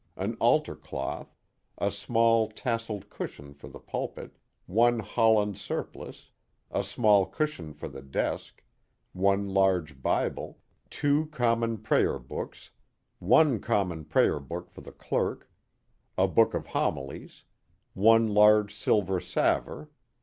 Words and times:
An 0.17 0.33
altar 0.39 0.75
cloth. 0.75 1.37
A 1.77 1.91
small 1.91 2.49
tasselled 2.49 3.07
cushion 3.11 3.53
for 3.53 3.67
the 3.67 3.77
pulpit. 3.79 4.35
One 4.65 4.99
Holland 4.99 5.59
surplice. 5.59 6.31
A 6.71 6.83
small 6.83 7.27
cushion 7.27 7.71
for 7.71 7.87
the 7.87 8.01
desk. 8.01 8.63
One 9.13 9.49
large 9.53 10.01
Bible. 10.01 10.57
88 10.57 10.57
The 10.57 10.57
Mohawk 10.57 10.59
Valley 10.59 10.87
Two 10.89 11.29
common 11.37 11.77
prayer 11.77 12.17
books. 12.17 12.71
One 13.19 13.59
common 13.59 14.05
prayer 14.05 14.39
book 14.39 14.71
for 14.71 14.81
the 14.81 14.91
clerk. 14.91 15.51
A 16.17 16.27
book 16.27 16.55
of 16.55 16.65
homilies. 16.65 17.43
One 17.93 18.33
large 18.33 18.73
silver 18.73 19.19
salver. 19.19 19.91